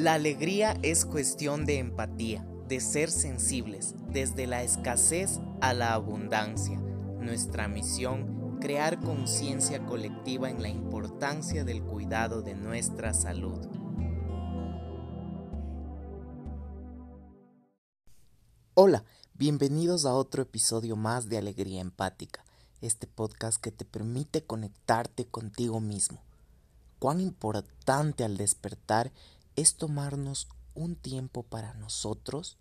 [0.00, 6.80] La alegría es cuestión de empatía, de ser sensibles, desde la escasez a la abundancia.
[6.80, 13.58] Nuestra misión, crear conciencia colectiva en la importancia del cuidado de nuestra salud.
[18.72, 19.04] Hola,
[19.34, 22.42] bienvenidos a otro episodio más de Alegría Empática,
[22.80, 26.22] este podcast que te permite conectarte contigo mismo.
[26.98, 29.12] Cuán importante al despertar
[29.60, 32.56] es tomarnos un tiempo para nosotros.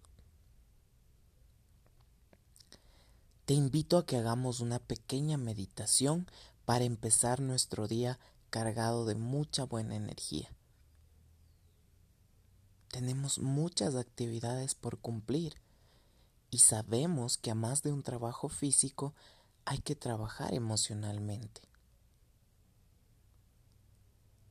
[3.46, 6.28] Te invito a que hagamos una pequeña meditación
[6.66, 10.52] para empezar nuestro día cargado de mucha buena energía.
[12.90, 15.56] Tenemos muchas actividades por cumplir
[16.52, 19.14] y sabemos que a más de un trabajo físico
[19.64, 21.62] hay que trabajar emocionalmente.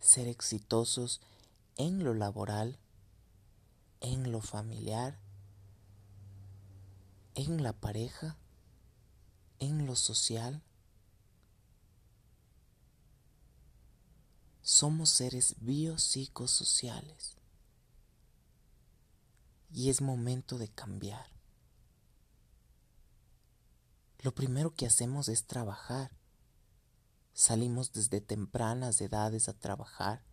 [0.01, 1.21] Ser exitosos
[1.79, 2.77] en lo laboral,
[4.01, 5.19] en lo familiar,
[7.37, 8.37] en la pareja,
[9.61, 10.63] en lo social.
[14.61, 17.37] Somos seres biopsicosociales
[19.73, 21.31] y es momento de cambiar.
[24.19, 26.11] Lo primero que hacemos es trabajar.
[27.35, 30.25] Salimos desde tempranas edades a trabajar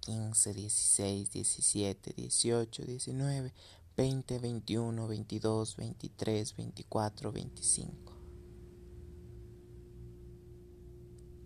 [0.00, 3.52] 15, 16, 17, 18, 19,
[3.96, 8.12] 20, 21, 22, 23, 24, 25.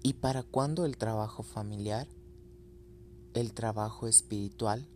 [0.03, 2.07] ¿Y para cuándo el trabajo familiar?
[3.33, 4.89] ¿El trabajo espiritual?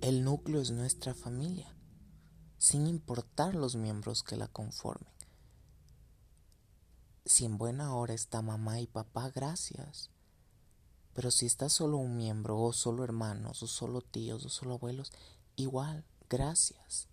[0.00, 1.76] El núcleo es nuestra familia,
[2.56, 5.19] sin importar los miembros que la conformen.
[7.30, 10.10] Si en buena hora está mamá y papá, gracias.
[11.14, 15.12] Pero si está solo un miembro, o solo hermanos, o solo tíos, o solo abuelos,
[15.54, 17.06] igual, gracias.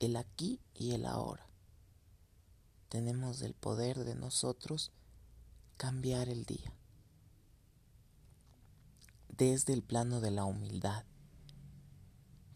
[0.00, 1.46] El aquí y el ahora.
[2.88, 4.90] Tenemos el poder de nosotros
[5.76, 6.74] cambiar el día.
[9.28, 11.04] Desde el plano de la humildad,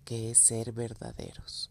[0.05, 1.71] que es ser verdaderos.